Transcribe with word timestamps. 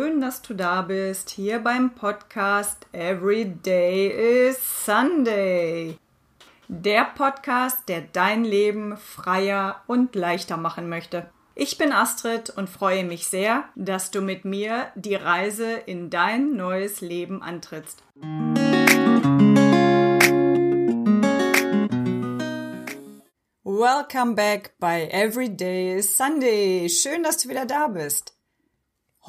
du 0.00 0.54
da 0.54 0.80
bist, 0.80 1.28
hier 1.28 1.58
beim 1.58 1.94
Podcast 1.94 2.86
Every 2.92 3.44
Day 3.44 4.48
is 4.48 4.56
Sunday. 4.86 5.98
Der 6.68 7.04
Podcast, 7.04 7.86
der 7.86 8.00
dein 8.00 8.44
Leben 8.44 8.96
freier 8.96 9.82
und 9.86 10.14
leichter 10.14 10.56
machen 10.56 10.88
möchte. 10.88 11.28
Ich 11.54 11.76
bin 11.76 11.92
Astrid 11.92 12.48
und 12.48 12.70
freue 12.70 13.04
mich 13.04 13.26
sehr, 13.26 13.64
dass 13.74 14.10
du 14.10 14.22
mit 14.22 14.46
mir 14.46 14.86
die 14.94 15.16
Reise 15.16 15.70
in 15.74 16.08
dein 16.08 16.56
neues 16.56 17.02
Leben 17.02 17.42
antrittst. 17.42 18.02
Welcome 23.64 24.34
back 24.34 24.72
bei 24.78 25.08
Everyday 25.08 25.98
is 25.98 26.16
Sunday. 26.16 26.88
Schön, 26.88 27.22
dass 27.22 27.36
du 27.36 27.50
wieder 27.50 27.66
da 27.66 27.88
bist. 27.88 28.39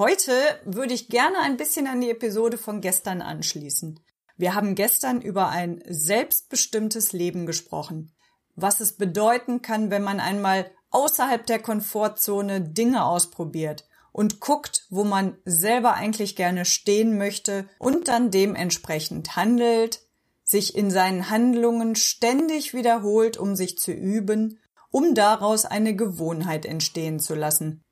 Heute 0.01 0.33
würde 0.65 0.95
ich 0.95 1.09
gerne 1.09 1.37
ein 1.41 1.57
bisschen 1.57 1.85
an 1.85 2.01
die 2.01 2.09
Episode 2.09 2.57
von 2.57 2.81
gestern 2.81 3.21
anschließen. 3.21 3.99
Wir 4.35 4.55
haben 4.55 4.73
gestern 4.73 5.21
über 5.21 5.49
ein 5.49 5.79
selbstbestimmtes 5.87 7.13
Leben 7.13 7.45
gesprochen. 7.45 8.11
Was 8.55 8.79
es 8.79 8.93
bedeuten 8.93 9.61
kann, 9.61 9.91
wenn 9.91 10.01
man 10.01 10.19
einmal 10.19 10.71
außerhalb 10.89 11.45
der 11.45 11.59
Komfortzone 11.59 12.61
Dinge 12.61 13.05
ausprobiert 13.05 13.87
und 14.11 14.39
guckt, 14.39 14.87
wo 14.89 15.03
man 15.03 15.37
selber 15.45 15.93
eigentlich 15.93 16.35
gerne 16.35 16.65
stehen 16.65 17.19
möchte 17.19 17.69
und 17.77 18.07
dann 18.07 18.31
dementsprechend 18.31 19.35
handelt, 19.35 19.99
sich 20.43 20.75
in 20.75 20.89
seinen 20.89 21.29
Handlungen 21.29 21.95
ständig 21.95 22.73
wiederholt, 22.73 23.37
um 23.37 23.55
sich 23.55 23.77
zu 23.77 23.91
üben, 23.91 24.57
um 24.89 25.13
daraus 25.13 25.65
eine 25.65 25.95
Gewohnheit 25.95 26.65
entstehen 26.65 27.19
zu 27.19 27.35
lassen. 27.35 27.83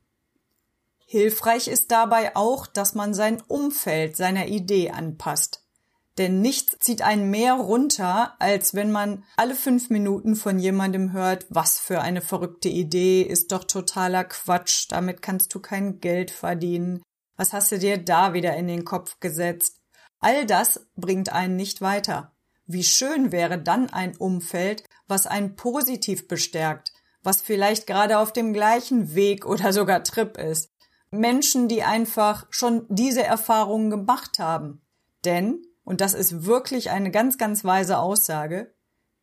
Hilfreich 1.11 1.67
ist 1.67 1.89
dabei 1.89 2.35
auch, 2.35 2.67
dass 2.67 2.93
man 2.93 3.15
sein 3.15 3.41
Umfeld 3.47 4.15
seiner 4.15 4.45
Idee 4.45 4.91
anpasst. 4.91 5.65
Denn 6.19 6.39
nichts 6.39 6.77
zieht 6.77 7.01
einen 7.01 7.31
mehr 7.31 7.55
runter, 7.55 8.35
als 8.37 8.75
wenn 8.75 8.91
man 8.91 9.23
alle 9.35 9.55
fünf 9.55 9.89
Minuten 9.89 10.35
von 10.35 10.59
jemandem 10.59 11.11
hört, 11.11 11.47
was 11.49 11.79
für 11.79 12.01
eine 12.01 12.21
verrückte 12.21 12.69
Idee, 12.69 13.23
ist 13.23 13.51
doch 13.51 13.63
totaler 13.63 14.23
Quatsch, 14.23 14.85
damit 14.89 15.23
kannst 15.23 15.55
du 15.55 15.59
kein 15.59 15.99
Geld 15.99 16.29
verdienen. 16.29 17.01
Was 17.37 17.53
hast 17.53 17.71
du 17.71 17.79
dir 17.79 17.97
da 17.97 18.33
wieder 18.33 18.55
in 18.55 18.67
den 18.67 18.85
Kopf 18.85 19.19
gesetzt? 19.19 19.81
All 20.19 20.45
das 20.45 20.85
bringt 20.95 21.29
einen 21.33 21.55
nicht 21.55 21.81
weiter. 21.81 22.33
Wie 22.67 22.83
schön 22.83 23.31
wäre 23.31 23.57
dann 23.57 23.89
ein 23.89 24.15
Umfeld, 24.15 24.83
was 25.07 25.25
einen 25.25 25.55
positiv 25.55 26.27
bestärkt, 26.27 26.93
was 27.23 27.41
vielleicht 27.41 27.87
gerade 27.87 28.19
auf 28.19 28.31
dem 28.31 28.53
gleichen 28.53 29.15
Weg 29.15 29.47
oder 29.47 29.73
sogar 29.73 30.03
Trip 30.03 30.37
ist. 30.37 30.69
Menschen, 31.11 31.67
die 31.67 31.83
einfach 31.83 32.45
schon 32.49 32.85
diese 32.89 33.23
Erfahrungen 33.23 33.89
gemacht 33.89 34.39
haben. 34.39 34.81
Denn, 35.25 35.63
und 35.83 36.01
das 36.01 36.13
ist 36.13 36.45
wirklich 36.45 36.91
eine 36.91 37.11
ganz, 37.11 37.37
ganz 37.37 37.63
weise 37.63 37.97
Aussage, 37.97 38.73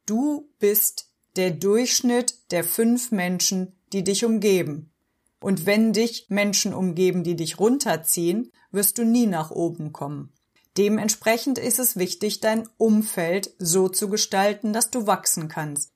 du 0.04 0.48
bist 0.58 1.10
der 1.36 1.50
Durchschnitt 1.50 2.50
der 2.50 2.64
fünf 2.64 3.12
Menschen, 3.12 3.78
die 3.92 4.04
dich 4.04 4.24
umgeben. 4.24 4.92
Und 5.40 5.66
wenn 5.66 5.92
dich 5.92 6.26
Menschen 6.28 6.74
umgeben, 6.74 7.22
die 7.22 7.36
dich 7.36 7.60
runterziehen, 7.60 8.52
wirst 8.70 8.98
du 8.98 9.04
nie 9.04 9.26
nach 9.26 9.50
oben 9.50 9.92
kommen. 9.92 10.32
Dementsprechend 10.76 11.58
ist 11.58 11.78
es 11.78 11.96
wichtig, 11.96 12.40
dein 12.40 12.68
Umfeld 12.76 13.54
so 13.58 13.88
zu 13.88 14.08
gestalten, 14.08 14.72
dass 14.72 14.90
du 14.90 15.06
wachsen 15.06 15.48
kannst. 15.48 15.92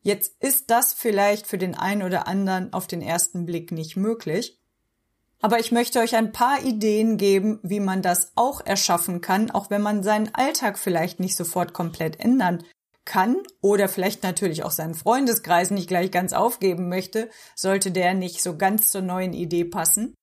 Jetzt 0.00 0.34
ist 0.40 0.70
das 0.70 0.92
vielleicht 0.92 1.46
für 1.46 1.58
den 1.58 1.74
einen 1.74 2.02
oder 2.02 2.26
anderen 2.26 2.72
auf 2.72 2.86
den 2.86 3.02
ersten 3.02 3.46
Blick 3.46 3.72
nicht 3.72 3.96
möglich, 3.96 4.57
aber 5.40 5.60
ich 5.60 5.72
möchte 5.72 6.00
euch 6.00 6.16
ein 6.16 6.32
paar 6.32 6.62
Ideen 6.64 7.16
geben, 7.16 7.60
wie 7.62 7.80
man 7.80 8.02
das 8.02 8.32
auch 8.34 8.64
erschaffen 8.64 9.20
kann, 9.20 9.50
auch 9.50 9.70
wenn 9.70 9.82
man 9.82 10.02
seinen 10.02 10.34
Alltag 10.34 10.78
vielleicht 10.78 11.20
nicht 11.20 11.36
sofort 11.36 11.72
komplett 11.72 12.18
ändern 12.18 12.64
kann 13.04 13.36
oder 13.62 13.88
vielleicht 13.88 14.22
natürlich 14.22 14.64
auch 14.64 14.70
seinen 14.70 14.94
Freundeskreis 14.94 15.70
nicht 15.70 15.88
gleich 15.88 16.10
ganz 16.10 16.32
aufgeben 16.32 16.88
möchte, 16.88 17.30
sollte 17.56 17.90
der 17.90 18.14
nicht 18.14 18.42
so 18.42 18.56
ganz 18.56 18.90
zur 18.90 19.00
neuen 19.00 19.32
Idee 19.32 19.64
passen. 19.64 20.14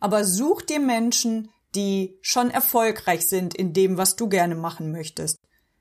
Aber 0.00 0.24
such 0.24 0.62
dir 0.62 0.80
Menschen, 0.80 1.50
die 1.74 2.18
schon 2.20 2.50
erfolgreich 2.50 3.26
sind 3.26 3.54
in 3.54 3.72
dem, 3.72 3.96
was 3.96 4.16
du 4.16 4.28
gerne 4.28 4.54
machen 4.54 4.92
möchtest. 4.92 5.38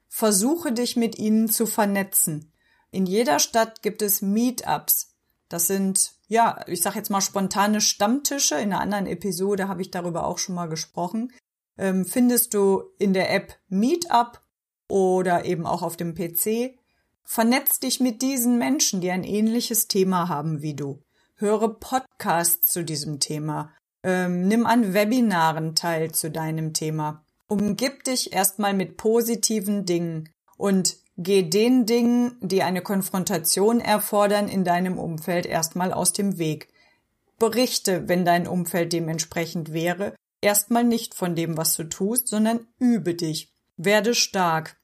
Versuche 0.07 0.71
dich 0.71 0.95
mit 0.95 1.17
ihnen 1.17 1.49
zu 1.49 1.65
vernetzen. 1.65 2.53
In 2.91 3.05
jeder 3.05 3.39
Stadt 3.39 3.81
gibt 3.81 4.01
es 4.01 4.21
Meetups. 4.21 5.15
Das 5.49 5.67
sind, 5.67 6.13
ja, 6.33 6.59
ich 6.65 6.81
sag 6.81 6.95
jetzt 6.95 7.11
mal 7.11 7.21
spontane 7.21 7.79
Stammtische. 7.79 8.55
In 8.55 8.73
einer 8.73 8.81
anderen 8.81 9.05
Episode 9.05 9.67
habe 9.67 9.83
ich 9.83 9.91
darüber 9.91 10.25
auch 10.25 10.39
schon 10.39 10.55
mal 10.55 10.67
gesprochen. 10.67 11.31
Ähm, 11.77 12.05
findest 12.05 12.55
du 12.55 12.83
in 12.97 13.13
der 13.13 13.31
App 13.31 13.55
Meetup 13.67 14.41
oder 14.87 15.45
eben 15.45 15.67
auch 15.67 15.83
auf 15.83 15.95
dem 15.95 16.15
PC. 16.15 16.79
Vernetz 17.23 17.79
dich 17.79 17.99
mit 17.99 18.23
diesen 18.23 18.57
Menschen, 18.57 18.99
die 18.99 19.11
ein 19.11 19.23
ähnliches 19.23 19.87
Thema 19.87 20.27
haben 20.27 20.63
wie 20.63 20.75
du. 20.75 21.03
Höre 21.35 21.79
Podcasts 21.79 22.67
zu 22.67 22.83
diesem 22.83 23.19
Thema. 23.19 23.71
Ähm, 24.01 24.47
nimm 24.47 24.65
an 24.65 24.95
Webinaren 24.95 25.75
teil 25.75 26.13
zu 26.13 26.31
deinem 26.31 26.73
Thema. 26.73 27.23
Umgib 27.47 28.03
dich 28.05 28.33
erstmal 28.33 28.73
mit 28.73 28.97
positiven 28.97 29.85
Dingen 29.85 30.29
und 30.57 30.97
geh 31.17 31.43
den 31.43 31.85
Dingen, 31.85 32.37
die 32.41 32.63
eine 32.63 32.81
Konfrontation 32.81 33.79
erfordern, 33.79 34.47
in 34.47 34.63
deinem 34.63 34.97
Umfeld 34.97 35.45
erstmal 35.45 35.93
aus 35.93 36.13
dem 36.13 36.37
Weg. 36.37 36.69
Berichte, 37.39 38.07
wenn 38.07 38.25
dein 38.25 38.47
Umfeld 38.47 38.93
dementsprechend 38.93 39.73
wäre, 39.73 40.15
erstmal 40.41 40.83
nicht 40.83 41.13
von 41.15 41.35
dem, 41.35 41.57
was 41.57 41.75
du 41.75 41.83
tust, 41.85 42.27
sondern 42.27 42.67
übe 42.79 43.15
dich. 43.15 43.51
Werde 43.77 44.13
stark. 44.13 44.77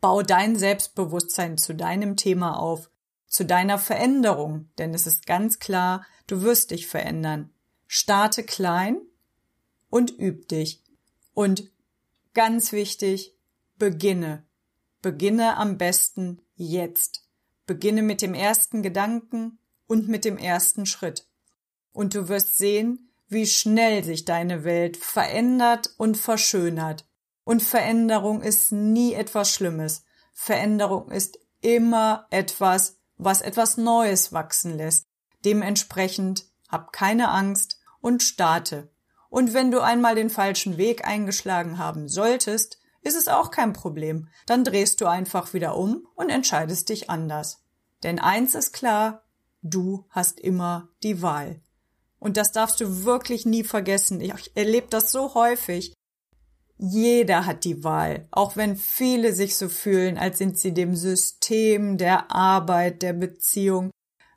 Bau 0.00 0.22
dein 0.22 0.56
Selbstbewusstsein 0.56 1.56
zu 1.56 1.74
deinem 1.74 2.16
Thema 2.16 2.58
auf, 2.58 2.90
zu 3.26 3.44
deiner 3.44 3.78
Veränderung, 3.78 4.68
denn 4.78 4.94
es 4.94 5.06
ist 5.06 5.26
ganz 5.26 5.58
klar, 5.58 6.04
du 6.26 6.42
wirst 6.42 6.70
dich 6.70 6.86
verändern. 6.86 7.50
Starte 7.86 8.44
klein 8.44 9.00
und 9.90 10.16
üb 10.18 10.48
dich. 10.48 10.82
Und 11.32 11.70
ganz 12.34 12.72
wichtig, 12.72 13.34
beginne. 13.78 14.44
Beginne 15.04 15.58
am 15.58 15.76
besten 15.76 16.40
jetzt. 16.56 17.28
Beginne 17.66 18.00
mit 18.00 18.22
dem 18.22 18.32
ersten 18.32 18.82
Gedanken 18.82 19.58
und 19.86 20.08
mit 20.08 20.24
dem 20.24 20.38
ersten 20.38 20.86
Schritt. 20.86 21.28
Und 21.92 22.14
du 22.14 22.28
wirst 22.28 22.56
sehen, 22.56 23.10
wie 23.28 23.46
schnell 23.46 24.02
sich 24.02 24.24
deine 24.24 24.64
Welt 24.64 24.96
verändert 24.96 25.92
und 25.98 26.16
verschönert. 26.16 27.04
Und 27.44 27.62
Veränderung 27.62 28.40
ist 28.40 28.72
nie 28.72 29.12
etwas 29.12 29.52
Schlimmes. 29.52 30.04
Veränderung 30.32 31.10
ist 31.10 31.38
immer 31.60 32.26
etwas, 32.30 32.96
was 33.18 33.42
etwas 33.42 33.76
Neues 33.76 34.32
wachsen 34.32 34.74
lässt. 34.78 35.06
Dementsprechend 35.44 36.46
hab 36.70 36.94
keine 36.94 37.28
Angst 37.28 37.78
und 38.00 38.22
starte. 38.22 38.90
Und 39.28 39.52
wenn 39.52 39.70
du 39.70 39.80
einmal 39.80 40.14
den 40.14 40.30
falschen 40.30 40.78
Weg 40.78 41.06
eingeschlagen 41.06 41.76
haben 41.76 42.08
solltest, 42.08 42.78
ist 43.04 43.16
es 43.16 43.28
auch 43.28 43.50
kein 43.50 43.72
Problem. 43.72 44.28
Dann 44.46 44.64
drehst 44.64 45.00
du 45.00 45.06
einfach 45.06 45.54
wieder 45.54 45.76
um 45.76 46.06
und 46.14 46.30
entscheidest 46.30 46.88
dich 46.88 47.10
anders. 47.10 47.62
Denn 48.02 48.18
eins 48.18 48.54
ist 48.54 48.72
klar, 48.72 49.22
du 49.62 50.06
hast 50.10 50.40
immer 50.40 50.88
die 51.02 51.22
Wahl. 51.22 51.60
Und 52.18 52.36
das 52.36 52.52
darfst 52.52 52.80
du 52.80 53.04
wirklich 53.04 53.44
nie 53.44 53.64
vergessen. 53.64 54.20
Ich 54.20 54.56
erlebe 54.56 54.86
das 54.88 55.12
so 55.12 55.34
häufig. 55.34 55.94
Jeder 56.76 57.46
hat 57.46 57.64
die 57.64 57.84
Wahl, 57.84 58.26
auch 58.30 58.56
wenn 58.56 58.76
viele 58.76 59.32
sich 59.32 59.56
so 59.56 59.68
fühlen, 59.68 60.18
als 60.18 60.38
sind 60.38 60.58
sie 60.58 60.72
dem 60.72 60.96
System, 60.96 61.98
der 61.98 62.32
Arbeit, 62.32 63.02
der 63.02 63.12
Beziehung 63.12 63.90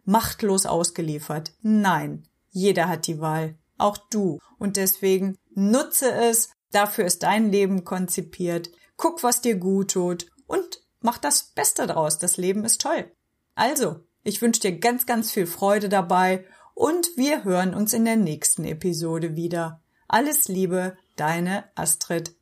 machtlos 0.03 0.65
ausgeliefert. 0.65 1.53
Nein, 1.62 2.27
jeder 2.50 2.88
hat 2.88 3.07
die 3.07 3.19
Wahl, 3.19 3.57
auch 3.77 3.97
du. 3.97 4.39
Und 4.59 4.77
deswegen 4.77 5.38
nutze 5.56 6.12
es, 6.12 6.50
dafür 6.71 7.05
ist 7.05 7.23
dein 7.23 7.51
Leben 7.51 7.83
konzipiert. 7.83 8.69
Guck, 8.95 9.23
was 9.23 9.41
dir 9.41 9.55
gut 9.55 9.91
tut 9.91 10.27
und 10.47 10.81
mach 11.01 11.17
das 11.17 11.51
Beste 11.53 11.87
draus. 11.87 12.17
Das 12.17 12.37
Leben 12.37 12.65
ist 12.65 12.81
toll. 12.81 13.11
Also, 13.55 14.03
ich 14.23 14.41
wünsche 14.41 14.61
dir 14.61 14.77
ganz, 14.77 15.05
ganz 15.05 15.31
viel 15.31 15.47
Freude 15.47 15.89
dabei 15.89 16.45
und 16.73 17.07
wir 17.15 17.43
hören 17.43 17.73
uns 17.73 17.93
in 17.93 18.05
der 18.05 18.17
nächsten 18.17 18.65
Episode 18.65 19.35
wieder. 19.35 19.81
Alles 20.07 20.47
Liebe, 20.47 20.97
deine 21.15 21.63
Astrid. 21.75 22.35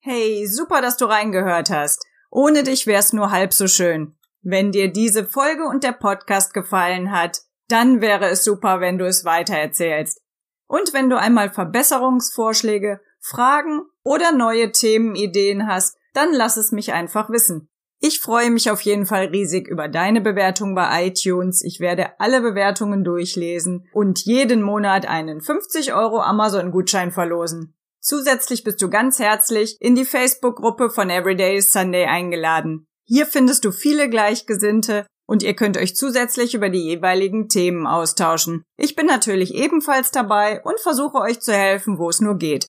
Hey, 0.00 0.46
super, 0.46 0.82
dass 0.82 0.96
du 0.96 1.06
reingehört 1.06 1.70
hast. 1.70 2.04
Ohne 2.30 2.62
dich 2.62 2.86
wär's 2.86 3.12
nur 3.12 3.30
halb 3.30 3.52
so 3.52 3.68
schön. 3.68 4.16
Wenn 4.42 4.72
dir 4.72 4.92
diese 4.92 5.24
Folge 5.24 5.64
und 5.64 5.82
der 5.82 5.92
Podcast 5.92 6.52
gefallen 6.52 7.10
hat, 7.10 7.40
dann 7.68 8.00
wäre 8.00 8.26
es 8.26 8.44
super, 8.44 8.80
wenn 8.80 8.98
du 8.98 9.06
es 9.06 9.24
weitererzählst. 9.24 10.20
Und 10.66 10.92
wenn 10.92 11.10
du 11.10 11.18
einmal 11.18 11.50
Verbesserungsvorschläge, 11.50 13.00
Fragen 13.20 13.82
oder 14.02 14.32
neue 14.32 14.72
Themenideen 14.72 15.66
hast, 15.66 15.96
dann 16.12 16.32
lass 16.32 16.56
es 16.56 16.72
mich 16.72 16.92
einfach 16.92 17.30
wissen. 17.30 17.68
Ich 18.00 18.20
freue 18.20 18.50
mich 18.50 18.70
auf 18.70 18.82
jeden 18.82 19.06
Fall 19.06 19.26
riesig 19.26 19.66
über 19.66 19.88
deine 19.88 20.20
Bewertung 20.20 20.74
bei 20.74 21.06
iTunes. 21.06 21.62
Ich 21.64 21.80
werde 21.80 22.20
alle 22.20 22.42
Bewertungen 22.42 23.02
durchlesen 23.02 23.88
und 23.94 24.20
jeden 24.26 24.60
Monat 24.60 25.06
einen 25.06 25.40
50 25.40 25.94
Euro 25.94 26.20
Amazon-Gutschein 26.20 27.12
verlosen. 27.12 27.74
Zusätzlich 28.00 28.62
bist 28.62 28.82
du 28.82 28.90
ganz 28.90 29.18
herzlich 29.18 29.78
in 29.80 29.94
die 29.94 30.04
Facebook-Gruppe 30.04 30.90
von 30.90 31.08
Everyday 31.08 31.62
Sunday 31.62 32.04
eingeladen. 32.04 32.86
Hier 33.04 33.24
findest 33.24 33.64
du 33.64 33.72
viele 33.72 34.10
Gleichgesinnte 34.10 35.06
und 35.26 35.42
ihr 35.42 35.54
könnt 35.54 35.76
euch 35.76 35.96
zusätzlich 35.96 36.54
über 36.54 36.68
die 36.68 36.82
jeweiligen 36.82 37.48
Themen 37.48 37.86
austauschen. 37.86 38.62
Ich 38.76 38.94
bin 38.94 39.06
natürlich 39.06 39.54
ebenfalls 39.54 40.10
dabei 40.10 40.62
und 40.62 40.80
versuche 40.80 41.18
euch 41.18 41.40
zu 41.40 41.52
helfen, 41.52 41.98
wo 41.98 42.08
es 42.08 42.20
nur 42.20 42.36
geht. 42.36 42.66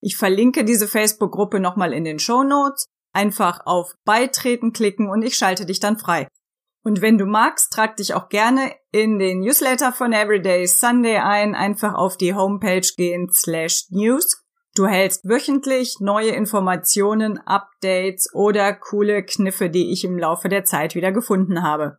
Ich 0.00 0.16
verlinke 0.16 0.64
diese 0.64 0.88
Facebook-Gruppe 0.88 1.60
nochmal 1.60 1.92
in 1.92 2.04
den 2.04 2.18
Show 2.18 2.44
Notes 2.44 2.86
Einfach 3.12 3.66
auf 3.66 3.94
Beitreten 4.04 4.72
klicken 4.72 5.08
und 5.08 5.22
ich 5.22 5.36
schalte 5.36 5.66
dich 5.66 5.80
dann 5.80 5.98
frei. 5.98 6.28
Und 6.84 7.00
wenn 7.00 7.18
du 7.18 7.26
magst, 7.26 7.72
trag 7.72 7.96
dich 7.96 8.14
auch 8.14 8.28
gerne 8.28 8.72
in 8.92 9.18
den 9.18 9.40
Newsletter 9.40 9.92
von 9.92 10.12
Everyday 10.12 10.66
Sunday 10.66 11.18
ein, 11.18 11.54
einfach 11.54 11.94
auf 11.94 12.16
die 12.16 12.34
Homepage 12.34 12.86
gehen 12.96 13.28
slash 13.32 13.86
news. 13.90 14.44
Du 14.78 14.86
hältst 14.86 15.28
wöchentlich 15.28 15.96
neue 15.98 16.30
Informationen, 16.30 17.38
Updates 17.38 18.32
oder 18.32 18.72
coole 18.72 19.24
Kniffe, 19.24 19.70
die 19.70 19.90
ich 19.90 20.04
im 20.04 20.16
Laufe 20.16 20.48
der 20.48 20.62
Zeit 20.62 20.94
wieder 20.94 21.10
gefunden 21.10 21.64
habe. 21.64 21.98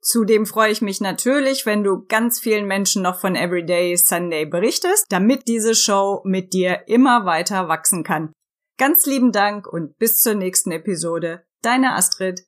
Zudem 0.00 0.46
freue 0.46 0.72
ich 0.72 0.80
mich 0.80 1.02
natürlich, 1.02 1.66
wenn 1.66 1.84
du 1.84 2.06
ganz 2.06 2.40
vielen 2.40 2.64
Menschen 2.64 3.02
noch 3.02 3.20
von 3.20 3.36
Everyday 3.36 3.94
Sunday 3.98 4.46
berichtest, 4.46 5.04
damit 5.10 5.48
diese 5.48 5.74
Show 5.74 6.22
mit 6.24 6.54
dir 6.54 6.88
immer 6.88 7.26
weiter 7.26 7.68
wachsen 7.68 8.04
kann. 8.04 8.32
Ganz 8.78 9.04
lieben 9.04 9.30
Dank 9.30 9.70
und 9.70 9.98
bis 9.98 10.22
zur 10.22 10.32
nächsten 10.32 10.72
Episode. 10.72 11.44
Deine 11.60 11.92
Astrid. 11.92 12.46